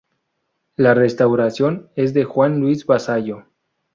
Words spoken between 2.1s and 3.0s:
de Juan Luis